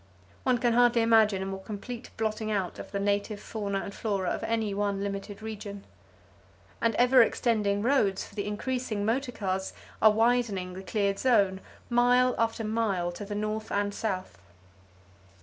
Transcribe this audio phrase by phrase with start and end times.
[0.41, 3.81] One can hardly imagine a more complete [Page 202] blotting out of the native fauna
[3.81, 5.83] and flora of any one limited region.
[6.81, 12.33] And ever extending roads for the increasing motor cars are widening the cleared zone, mile
[12.39, 14.39] after mile to the north and south.